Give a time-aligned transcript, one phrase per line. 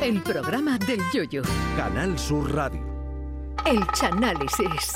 [0.00, 1.42] El programa del Yoyo.
[1.76, 2.80] Canal Sur Radio.
[3.66, 4.92] El Chanálisis.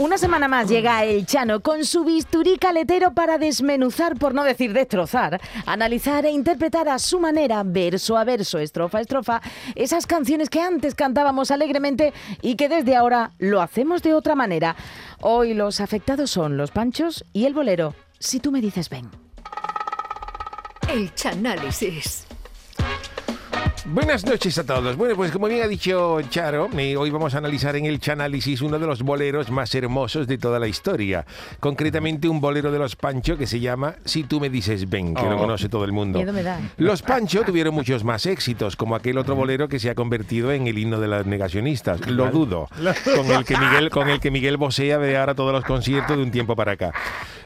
[0.00, 4.72] Una semana más llega el Chano con su bisturí caletero para desmenuzar, por no decir
[4.72, 9.42] destrozar, analizar e interpretar a su manera, verso a verso, estrofa a estrofa,
[9.74, 14.74] esas canciones que antes cantábamos alegremente y que desde ahora lo hacemos de otra manera.
[15.20, 17.94] Hoy los afectados son los panchos y el bolero.
[18.18, 19.10] Si tú me dices ven.
[20.88, 22.29] El Chanálisis.
[23.86, 24.94] Buenas noches a todos.
[24.96, 28.60] Bueno, pues como bien ha dicho Charo, eh, hoy vamos a analizar en el Chanálisis
[28.60, 31.24] uno de los boleros más hermosos de toda la historia.
[31.60, 35.22] Concretamente un bolero de los Pancho que se llama Si tú me dices ven, que
[35.22, 36.18] lo conoce todo el mundo.
[36.18, 36.60] Miedo me da.
[36.76, 40.66] Los Pancho tuvieron muchos más éxitos, como aquel otro bolero que se ha convertido en
[40.66, 42.06] el himno de los negacionistas.
[42.06, 42.68] Lo dudo.
[43.16, 46.22] Con el que Miguel, con el que Miguel Bosé ve ahora todos los conciertos de
[46.22, 46.92] un tiempo para acá.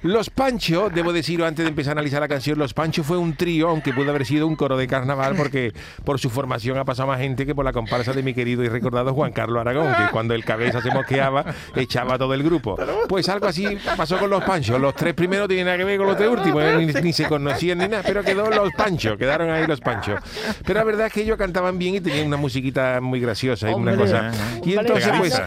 [0.03, 3.37] Los Pancho, debo decirlo antes de empezar a analizar la canción, Los Pancho fue un
[3.37, 5.73] trío, aunque pudo haber sido un coro de carnaval, porque
[6.05, 8.69] por su formación ha pasado más gente que por la comparsa de mi querido y
[8.71, 11.45] recordado Juan Carlos Aragón, que cuando el cabeza se mosqueaba,
[11.77, 12.79] echaba a todo el grupo.
[13.11, 14.81] Pues algo así pasó con los Panchos.
[14.81, 17.29] Los tres primeros tienen nada que ver con los tres últimos, eh, ni, ni se
[17.29, 20.19] conocían ni nada, pero quedó los Panchos, quedaron ahí los Panchos.
[20.65, 23.75] Pero la verdad es que ellos cantaban bien y tenían una musiquita muy graciosa y
[23.75, 24.31] una cosa.
[24.65, 25.43] Y hombre, entonces, pues.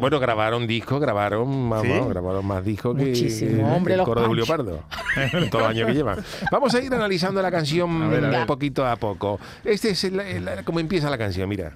[0.00, 4.22] Bueno, grabaron discos, grabaron, vamos, grabaron más discos que, Muchísimo, que hombre, el los coro
[4.22, 4.46] de Julio.
[4.46, 4.82] Pardo.
[5.16, 6.18] en todos los años que llevan.
[6.50, 8.46] Vamos a ir analizando la canción ver, a ver.
[8.46, 9.38] poquito a poco.
[9.64, 11.72] Este es el, el- cómo empieza la canción, mira.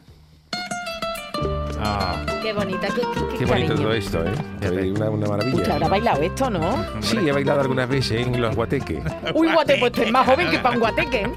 [1.79, 4.93] Ah, Qué bonita, qué, qué, Qué bonito todo esto, ¿eh?
[4.97, 5.63] Una, maravilla.
[5.63, 6.85] que habrá bailado esto, ¿no?
[7.01, 9.03] Sí, he bailado algunas veces en los guateques.
[9.35, 11.23] Uy, guate, pues tú eres más joven que para un guateque.
[11.23, 11.31] ¿eh?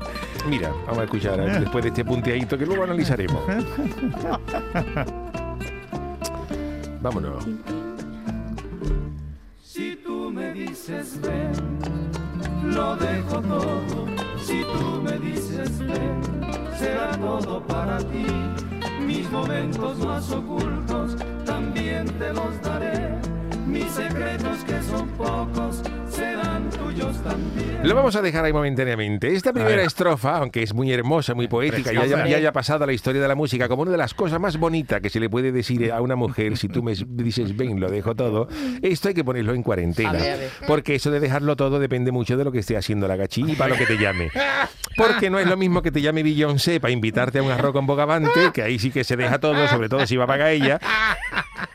[0.47, 1.49] Mira, vamos a escuchar ¿eh?
[1.59, 3.41] después de este punteadito que luego analizaremos.
[7.02, 7.45] Vámonos.
[9.64, 11.53] Si tú me dices ven,
[12.64, 14.05] lo dejo todo.
[14.44, 16.22] Si tú me dices ven,
[16.77, 18.26] será todo para ti.
[19.05, 21.15] Mis momentos más ocultos
[21.45, 23.17] también te los daré.
[23.66, 25.81] Mis secretos que son pocos.
[27.83, 29.33] Lo vamos a dejar ahí momentáneamente.
[29.33, 32.27] Esta primera estrofa, aunque es muy hermosa, muy poética, y haya, Preciosa.
[32.27, 34.58] y haya pasado a la historia de la música como una de las cosas más
[34.58, 37.89] bonitas que se le puede decir a una mujer, si tú me dices, ven, lo
[37.89, 38.49] dejo todo,
[38.82, 40.10] esto hay que ponerlo en cuarentena.
[40.10, 40.49] A ver, a ver.
[40.67, 43.55] Porque eso de dejarlo todo depende mucho de lo que esté haciendo la gachí y
[43.55, 44.30] para lo que te llame.
[44.98, 47.86] Porque no es lo mismo que te llame Beyoncé para invitarte a un arroz con
[47.86, 50.80] bogavante, que ahí sí que se deja todo, sobre todo si va a pagar ella,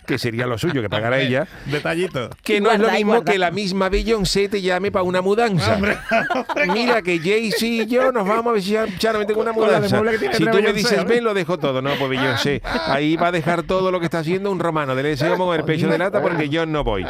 [0.04, 1.46] que sería lo suyo que pagara ella.
[1.66, 2.30] detallito.
[2.42, 3.32] Que no es lo mismo guarda.
[3.32, 5.78] que la misma Beyoncé te llame para una mudanza.
[6.72, 10.00] Mira que Jay-Z y yo nos vamos a ver si Charo me tengo una mudanza.
[10.32, 11.82] Si tú me dices ven, lo dejo todo.
[11.82, 12.62] No, pues Beyoncé.
[12.86, 14.94] Ahí va a dejar todo lo que está haciendo un romano.
[14.94, 17.04] Dele ese como el pecho de lata porque yo no voy.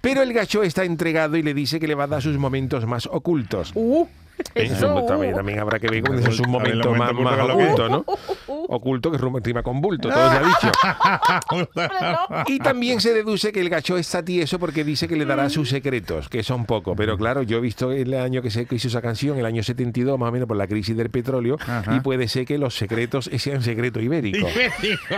[0.00, 2.86] Pero el gacho está entregado y le dice que le va a dar sus momentos
[2.86, 3.72] más ocultos.
[3.74, 4.06] Uh,
[4.54, 5.04] eso.
[5.06, 8.04] también, también habrá que ver A ver, los momentos más, más ocultos, ¿no?
[8.46, 10.72] Oculto que rima con bulto, todo se ha dicho.
[12.46, 15.68] Y también se deduce que el gacho está tieso porque dice que le dará sus
[15.68, 16.94] secretos, que son pocos.
[16.96, 20.18] Pero claro, yo he visto el año que se hizo esa canción, el año 72,
[20.18, 21.96] más o menos por la crisis del petróleo, Ajá.
[21.96, 24.46] y puede ser que los secretos sean secreto ibérico.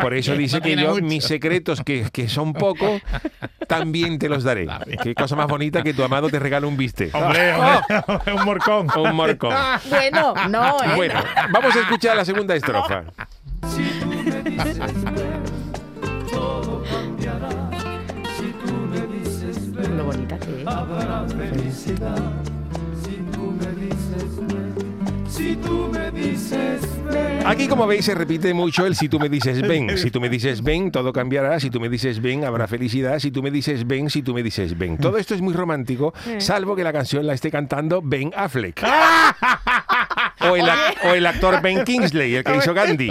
[0.00, 1.04] Por eso dice que yo, mucho.
[1.04, 3.02] mis secretos, que, que son pocos,
[3.66, 4.66] también te los daré.
[5.02, 7.14] Qué cosa más bonita que tu amado te regala un bistec.
[7.14, 8.88] Hombre, hombre, un morcón.
[9.10, 9.54] Un morcón.
[9.90, 10.92] Bueno, no, ¿eh?
[10.96, 13.04] Bueno, vamos a escuchar la segunda estrofa.
[13.68, 15.42] Si tú me dices ven,
[16.32, 17.48] todo cambiará.
[18.38, 20.66] Si tú me dices ven, Lo bonita que es.
[20.66, 22.16] habrá felicidad.
[23.02, 24.59] Si tú me dices ven,
[25.40, 27.46] si tú me dices ven.
[27.46, 29.96] Aquí, como veis, se repite mucho el si tú me dices ven.
[29.96, 31.58] Si tú me dices ven, todo cambiará.
[31.58, 33.18] Si tú me dices ven, habrá felicidad.
[33.18, 34.98] Si tú me dices ven, si tú me dices ven.
[34.98, 38.82] Todo esto es muy romántico, salvo que la canción la esté cantando Ben Affleck.
[40.42, 40.64] O el,
[41.04, 43.10] o el actor Ben Kingsley, el que hizo Gandhi.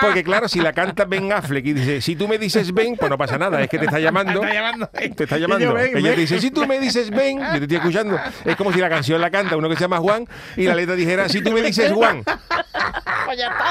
[0.00, 3.10] Porque claro, si la canta Ben Affleck y dice, si tú me dices ven, pues
[3.10, 4.42] no pasa nada, es que te está llamando.
[4.42, 4.86] Está llamando.
[4.88, 5.76] Te está yo, llamando.
[5.78, 8.18] Ella dice, si tú me dices ven, yo te estoy escuchando.
[8.44, 10.26] Es como si la canción la canta uno que se llama Juan
[10.56, 12.22] y la letra dijera, si tú me dices Juan.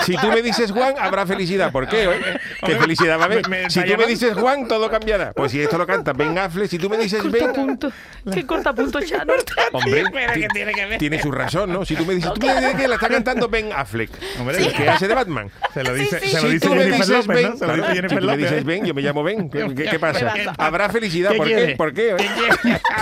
[0.05, 1.71] Si tú me dices Juan, habrá felicidad.
[1.71, 2.07] ¿Por qué?
[2.07, 2.19] oye?
[2.65, 3.45] ¿Qué felicidad va a haber?
[3.69, 5.33] Si tú me dices Juan, todo cambiará.
[5.33, 7.91] Pues si esto lo canta Ben Affleck, si tú me dices Ben, Cortapunto.
[8.31, 9.33] ¿Qué cortapunto, Chano?
[9.71, 11.85] hombre, Pero ti- ¿qué tiene tiene su razón, ¿no?
[11.85, 14.73] Si tú me dices, tú me dices que la está cantando Ben Affleck, Hombre, el
[14.73, 15.49] que hace de Batman.
[15.73, 17.57] Se lo dice, sí, se lo Si dice tú me Jennifer dices López, Ben, ¿no?
[17.57, 18.49] Se lo dice si Jennifer tú me López.
[18.51, 19.49] dices Ben, yo me llamo Ben.
[19.49, 20.25] ¿Qué, qué- qué pasa?
[20.33, 20.53] pasa?
[20.57, 21.31] ¿Habrá felicidad?
[21.31, 21.53] ¿Qué ¿Por qué?
[21.55, 21.75] quiere?
[21.75, 22.09] ¿Por qué?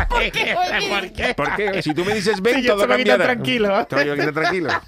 [0.09, 0.55] ¿Por qué?
[0.89, 1.33] ¿Por qué?
[1.35, 1.81] ¿Por qué?
[1.81, 3.33] Si tú me dices Ben, Sí, yo todo se me quita cambiará.
[3.33, 3.85] tranquilo.
[3.87, 4.69] Te voy a quitar tranquilo.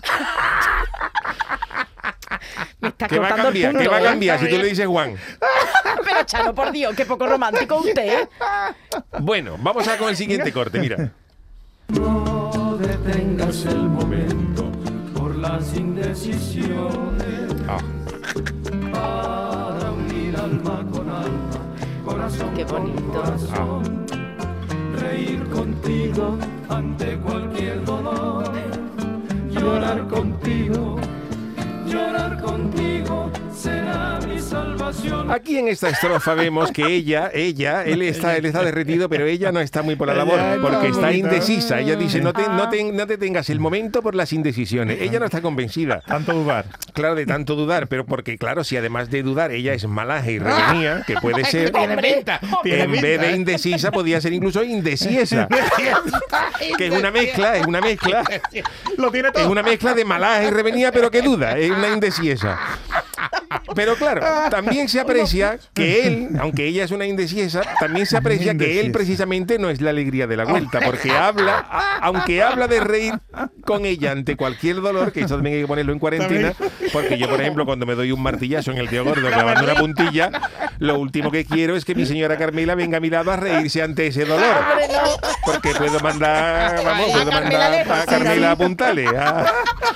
[2.79, 3.71] Me está ¿Qué va a cortando el cambiar?
[3.71, 3.83] punto.
[3.83, 4.03] ¿Qué va a ¿eh?
[4.03, 5.15] cambiar si tú le dices Juan?
[6.05, 8.27] Pero Chano, por Dios, qué poco romántico usted.
[9.19, 11.11] Bueno, vamos a con el siguiente corte, mira.
[11.89, 14.35] No detengas el momento
[15.47, 17.55] las indecisiones.
[17.67, 17.79] Ah.
[18.91, 21.59] Para unir alma con alma,
[22.05, 23.11] corazón Qué con bonito.
[23.13, 24.05] corazón.
[24.99, 26.37] Reír contigo
[26.69, 28.51] ante cualquier dolor.
[29.51, 30.97] Llorar contigo,
[31.87, 33.26] llorar contigo
[33.67, 35.31] será mi salvación.
[35.31, 39.51] Aquí en esta estrofa vemos que ella, ella, él está, él está derretido, pero ella
[39.51, 41.79] no está muy por la labor, porque está indecisa.
[41.79, 45.01] Ella dice, no te, no, te, no te tengas el momento por las indecisiones.
[45.01, 46.01] Ella no está convencida.
[46.07, 46.65] Tanto dudar.
[46.93, 50.39] Claro, de tanto dudar, pero porque, claro, si además de dudar ella es malaje y
[50.39, 55.47] revenía, que puede ser, en vez de indecisa, podía ser incluso indeciesa,
[56.77, 58.23] que es una mezcla, es una mezcla,
[58.97, 59.43] Lo tiene todo.
[59.43, 62.57] es una mezcla de malaje y revenía, pero que duda, es una indeciesa.
[63.77, 68.57] Pero claro, también se aprecia que él, aunque ella es una indeciesa, también se aprecia
[68.57, 71.59] que él precisamente no es la alegría de la vuelta, porque habla,
[72.01, 73.13] aunque habla de reír
[73.63, 76.55] con ella ante cualquier dolor, que eso también hay que ponerlo en cuarentena,
[76.91, 79.75] porque yo, por ejemplo, cuando me doy un martillazo en el tío gordo clavando una
[79.75, 80.31] puntilla,
[80.79, 83.81] lo último que quiero es que mi señora Carmela venga a mi lado a reírse
[83.81, 84.55] ante ese dolor.
[85.45, 89.45] Porque puedo mandar, vamos, puedo mandar a Carmela a apuntarle, a,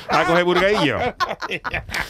[0.10, 0.98] a coger burgaillo.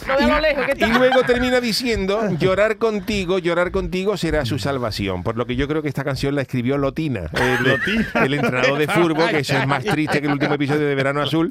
[0.08, 0.94] No veo a lo lejos, ¿qué Y tal?
[0.94, 5.24] luego termina diciendo, llorar contigo, llorar contigo será su salvación.
[5.24, 7.80] Por lo que yo creo que esta canción la escribió Lotina, el,
[8.24, 11.22] el entrenador de fútbol, que eso es más triste que el último episodio de Verano
[11.22, 11.50] Azul.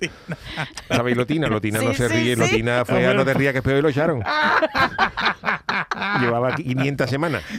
[0.88, 1.48] ¿Sabéis Lotina?
[1.48, 2.40] Lotina no se sí, ríe, sí.
[2.40, 4.22] Lotina fue a No te rías que es peor y lo echaron.
[6.20, 7.42] Llevaba 500 semanas.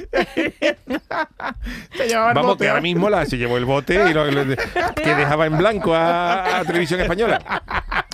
[1.95, 2.83] Se llevaba el Vamos, bote, que ahora ¿eh?
[2.83, 4.55] mismo la, se llevó el bote y lo- lo-
[4.95, 7.63] que dejaba en blanco a, a Televisión Española.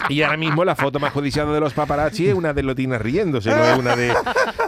[0.10, 3.50] Y ahora mismo la foto más codiciada de los paparazzi es una de Lotina riéndose,
[3.50, 4.14] no es una de,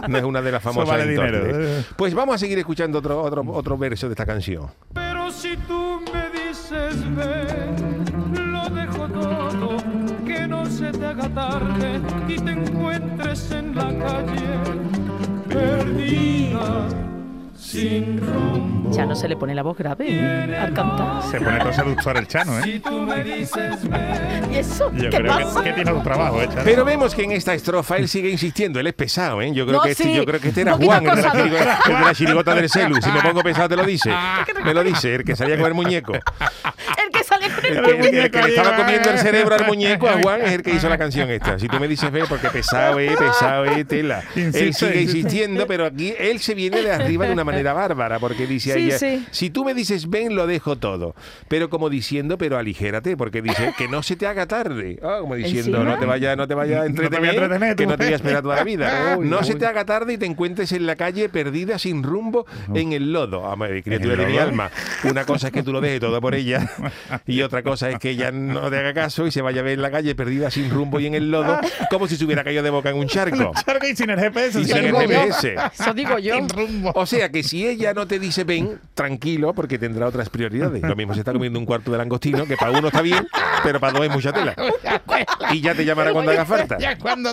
[0.08, 1.46] no es una de las famosas vale entonces.
[1.56, 1.84] dinero.
[1.96, 4.68] Pues vamos a seguir escuchando otro, otro, otro verso de esta canción.
[4.94, 9.76] Pero si tú me dices ven, lo dejo todo,
[10.26, 14.39] que no se te haga tarde y te encuentres en la calle,
[17.70, 18.90] sin rumbo.
[18.90, 20.56] Chano se le pone la voz grave ¿eh?
[20.56, 21.22] al cantar.
[21.30, 22.62] Se pone todo seductor el Chano, ¿eh?
[22.64, 23.78] Si tú me dices
[24.50, 24.90] ¿Y eso?
[24.92, 25.62] Yo ¿Qué creo que, pasa?
[25.62, 26.62] que tiene un trabajo, ¿eh, Chano?
[26.64, 29.52] Pero vemos que en esta estrofa él sigue insistiendo, él es pesado, ¿eh?
[29.52, 31.32] Yo creo, No, que, este, sí, yo creo que este era Juan, el de, la
[31.32, 32.96] chirigota, el de la chirigota del celu.
[33.00, 34.10] Si me pongo pesado te lo dice.
[34.64, 36.12] Me lo dice, el que salía con el muñeco.
[37.70, 40.08] El que el El que, el que muñeco le estaba comiendo el cerebro al muñeco
[40.08, 41.58] a Juan es el que hizo la canción esta.
[41.58, 44.22] Si tú me dices ve, porque pesado es, pesado es, tela.
[44.34, 48.46] él sigue insistiendo, pero aquí él se viene de arriba de una manera bárbara, porque
[48.46, 49.26] dice Sí, ella, sí.
[49.30, 51.14] si tú me dices ven, lo dejo todo.
[51.48, 54.98] Pero como diciendo, pero aligérate, porque dice que no se te haga tarde.
[55.02, 55.94] Ah, como diciendo, ¿Encima?
[55.94, 57.96] no te vaya, no te vaya a No te voy a entretener, entretener, que no
[57.96, 59.16] te voy a esperar toda la vida.
[59.18, 59.58] Uy, no se uy.
[59.58, 63.50] te haga tarde y te encuentres en la calle perdida sin rumbo en el lodo.
[63.50, 64.70] Ah, criatura ¿En el de mi alma.
[65.04, 66.70] Una cosa es que tú lo dejes todo por ella
[67.26, 69.74] y otra cosa es que ella no te haga caso y se vaya a ver
[69.74, 71.58] en la calle perdida sin rumbo y en el lodo
[71.90, 73.52] como si se hubiera caído de boca en un charco.
[73.90, 74.94] Y sin el GPS, Y sin el.
[74.94, 75.56] GPS.
[75.72, 76.34] Eso digo yo.
[76.34, 76.92] Sin rumbo.
[76.94, 80.82] O sea que si ella no te dice ven, tranquilo, porque tendrá otras prioridades.
[80.82, 83.26] Lo mismo se está comiendo un cuarto de langostino, que para uno está bien,
[83.64, 84.54] pero para dos es mucha tela.
[85.50, 86.78] Y ya te llamará cuando haga falta.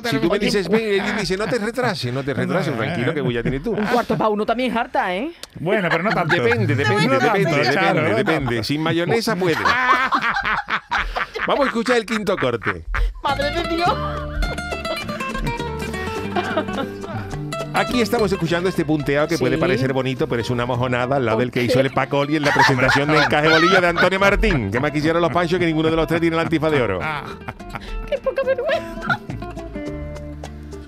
[0.09, 3.33] Si tú me dices ven, él dice no te retrases, no te retrases, tranquilo, que
[3.33, 3.71] ya tienes tú.
[3.71, 5.31] Un cuarto para uno también es harta, ¿eh?
[5.59, 6.35] Bueno, pero no tanto.
[6.35, 8.63] Depende, depende, No tanto, depende, depende, no.
[8.63, 9.57] Sin mayonesa puede.
[11.47, 12.85] Vamos a escuchar el quinto corte.
[13.23, 13.89] ¡Madre de Dios!
[17.73, 21.39] Aquí estamos escuchando este punteado que puede parecer bonito, pero es una mojonada al lado
[21.39, 24.71] del que hizo el Pacoli en la presentación del encaje bolillo de Antonio Martín.
[24.71, 26.99] Que más quisieron los panchos que ninguno de los tres tiene la antifa de oro.
[28.09, 29.19] ¡Qué poca vergüenza!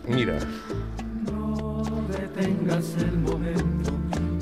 [0.07, 0.39] Mira.
[1.31, 3.91] no detengas el momento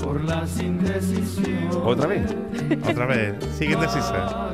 [0.03, 1.75] por las indecisiones.
[1.83, 2.23] ¿Otra vez?
[2.89, 3.35] Otra vez.
[3.57, 4.51] Sigue indecisa.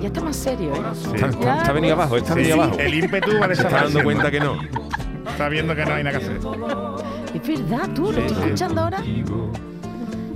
[0.00, 0.80] Ya está más serio, ¿eh?
[0.94, 1.10] Sí.
[1.14, 2.78] Está, está- está venido abajo, está Sí, venido sí, abajo.
[2.78, 4.56] El ímpetu va Se está dando cuenta que no.
[5.30, 6.38] Está viendo que no hay nada que hacer.
[7.34, 8.42] Es verdad, tú, lo Sí, estoy sí.
[8.44, 9.02] escuchando ahora.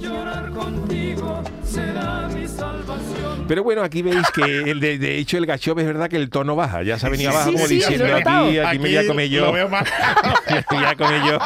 [0.03, 3.45] Llorar contigo será mi salvación.
[3.49, 6.31] Pero bueno, aquí veis que el de, de hecho el gacho es verdad que el
[6.31, 6.83] tono baja.
[6.83, 8.47] Ya se ha venido Sí, abajo sí, como sí, diciendo notado.
[8.47, 9.47] aquí, aquí, me voy a comer yo.
[9.47, 9.89] Lo veo más.
[10.49, 11.39] ya comí yo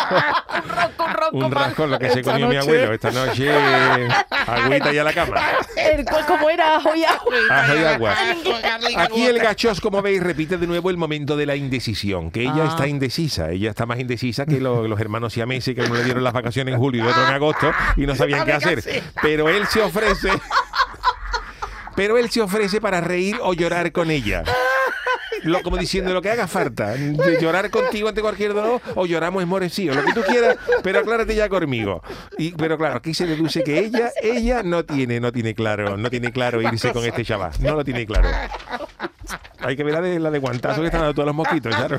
[1.32, 2.92] un rascón lo que se comió mi abuelo.
[2.92, 3.50] Esta noche
[4.46, 5.40] agüita y a la cama.
[5.76, 7.04] El como era ajo y.
[7.04, 8.14] Ajo y agua.
[8.98, 12.64] Aquí el gachos, como veis, repite de nuevo el momento de la indecisión, que ella
[12.64, 12.68] Ah.
[12.68, 16.22] está indecisa, ella está más indecisa que lo- los hermanos siameses que uno le dieron
[16.24, 19.02] las vacaciones en julio y otro en agosto y no sabían qué hacer.
[19.20, 20.30] Pero él se ofrece,
[21.94, 24.44] pero él se ofrece para reír o llorar con ella.
[25.42, 26.92] lo, como diciendo lo que haga falta.
[26.92, 31.34] De llorar contigo ante cualquier dolor o lloramos esmorecidos, lo que tú quieras, pero aclárate
[31.34, 32.02] ya conmigo.
[32.38, 36.10] Y, pero claro, aquí se deduce que ella, ella no tiene, no tiene claro, no
[36.10, 37.52] tiene claro irse con este chaval.
[37.60, 38.28] No lo tiene claro.
[39.58, 41.96] Hay que ver la de, la de guantazo que están dando todos los mosquitos, claro.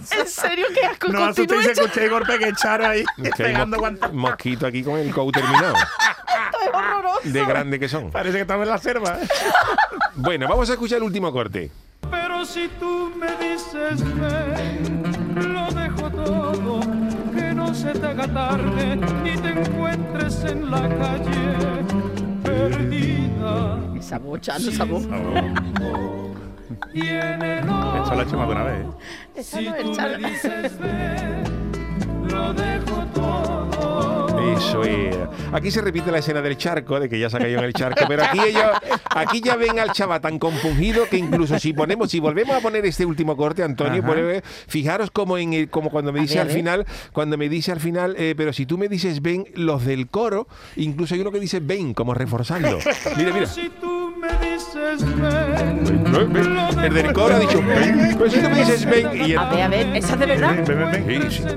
[0.18, 1.08] ¿En serio qué asco?
[1.08, 1.84] No asustéis, Continúa se esto.
[1.84, 3.04] escuché el golpe que echaron ahí.
[3.22, 4.12] Hay pegando mos- guantas.
[4.12, 5.74] mosquitos aquí con el cow terminado.
[5.76, 7.20] es horroroso.
[7.24, 8.10] De grande que son.
[8.10, 9.18] Parece que estamos en la selva.
[10.14, 11.70] Bueno, vamos a escuchar el último corte.
[12.10, 15.02] Pero si tú me dices ven,
[15.54, 16.80] lo dejo todo,
[17.34, 21.84] que no se te haga tarde y te encuentres en la calle
[22.42, 23.78] perdida.
[23.98, 25.04] Esa voz, Chano, esa voz.
[26.94, 28.86] Y en el he hecho más de una vez.
[29.42, 31.72] Si tú me dices ven,
[32.28, 34.40] lo dejo todo.
[34.56, 35.16] Eso es.
[35.52, 37.72] Aquí se repite la escena del charco, de que ya se ha caído en el
[37.72, 38.70] charco, pero aquí ellos,
[39.10, 42.84] aquí ya ven al chaval tan compungido que incluso si ponemos, si volvemos a poner
[42.86, 44.02] este último corte, Antonio,
[44.66, 47.80] fijaros como en el, como cuando me dice ver, al final, cuando me dice al
[47.80, 51.40] final, eh, pero si tú me dices ven, los del coro, incluso hay uno que
[51.40, 52.78] dice ven, como reforzando.
[53.16, 53.46] Mira, mira.
[54.20, 56.84] Me dices ven, Ven, ven.
[56.84, 59.44] El del coro ha dicho ven, pero si tú me dices ven, y el, A
[59.50, 60.54] ver, a ver, esa es de verdad.
[60.66, 61.30] Ven, ven, ven.
[61.30, 61.42] Sí, sí.
[61.44, 61.56] calle.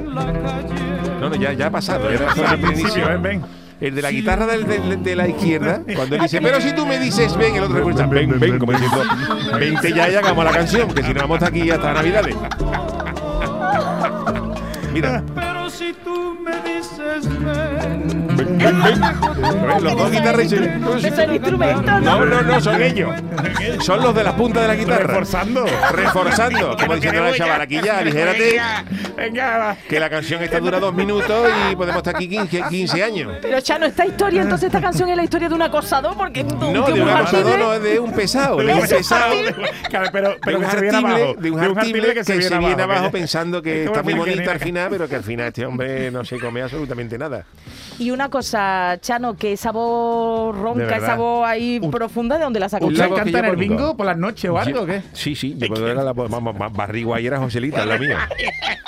[1.19, 2.09] No, no, ya, ya ha pasado.
[2.09, 3.07] Era Al solo el principio, inicio.
[3.09, 3.41] ven, ven.
[3.81, 6.85] El de la guitarra del- del- de, la izquierda, cuando él dice, pero si tú
[6.85, 9.03] me dices ven, el otro recuerda, ven, ven, como diciendo,
[9.59, 12.35] vente ya y hagamos la canción, que si no vamos aquí hasta Navidades.
[14.93, 15.23] Mira,
[15.83, 19.83] si tú me dices ven, ven, ven, ven.
[19.83, 21.33] Los dos guitarras dicen, "Pero si Es el tú-".
[21.35, 21.99] instrumento, ¿no?
[21.99, 23.11] No, no, no, son ellos.
[23.81, 25.07] Son los de la punta de la guitarra.
[25.07, 25.65] Reforzando.
[25.91, 28.61] Reforzando, como diciendo la chaval, aquí ya, aligérate,
[29.17, 33.33] Venga, que la canción esta dura dos minutos y podemos estar aquí 15, 15 años.
[33.41, 36.45] Pero Chano, esta historia, entonces esta canción es la historia de un acosador, porque es
[36.51, 39.33] un No, de un acosador, no, de un pesado, de un pesado.
[39.89, 41.35] Claro, pero, pero de que un se viene hartible, abajo.
[41.39, 44.87] de un hartible que, se viene abajo, pensando que es está muy bonita al final,
[44.89, 45.72] pero que al final este hombre
[46.11, 47.45] no se come absolutamente nada.
[47.99, 52.59] Y una cosa, Chano, que esa voz ronca, esa voz ahí U- profunda, ¿de dónde
[52.59, 52.87] la sacó?
[52.87, 55.01] ¿Usted canta en el bingo por las noches o algo o qué?
[55.13, 58.29] Sí, sí, yo cuando era la voz, más barriguay era Joselita, la mía.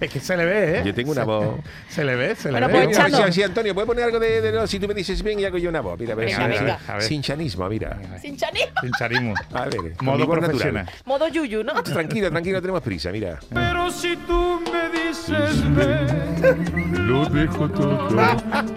[0.00, 0.82] Es que se le ve, ¿eh?
[0.84, 1.60] Yo tengo una voz.
[1.88, 2.72] Se le ve, se le Bueno, ve.
[2.72, 3.26] pues, Mira, Chano.
[3.26, 5.44] si, si, Antonio, ¿puedes poner algo de, de- no, si tú me dices bien y
[5.44, 5.98] hago yo una voz?
[6.00, 6.78] Mira, a ver, Venga, si- venga.
[6.88, 7.02] A ver.
[7.02, 7.98] sin chanismo, mira.
[8.20, 8.72] Sin chanismo.
[8.80, 9.34] Sin charismo.
[9.52, 9.94] A ver, Modo
[10.26, 10.84] conmigo es profesional.
[10.86, 11.02] natural.
[11.04, 11.74] Modo yuyu, ¿no?
[11.82, 13.38] Tranquilo, tranquilo, no tenemos prisa, mira.
[13.52, 18.08] Pero si tú me dices ven, Lo dejo todo.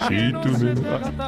[0.08, 0.72] Si tú me.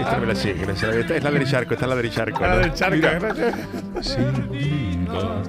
[0.02, 2.42] Esta me la sé, sé, esta es la del charco, esta es la del charco.
[2.42, 2.58] La ¿no?
[2.60, 2.96] del charco.
[2.96, 3.18] Mira.
[3.18, 3.54] ¿eh?
[4.02, 5.42] Sin vida,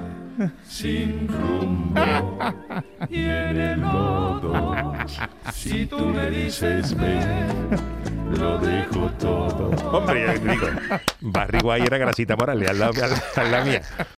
[0.67, 2.39] sin rumbo
[3.09, 4.93] y en el lodo.
[5.53, 7.47] Si tú me dices ven,
[8.37, 9.69] lo dejo todo.
[9.91, 10.67] Hombre, ya digo,
[11.21, 12.93] Barry White era grasita Morales, al lado,
[13.35, 13.81] al- al mía.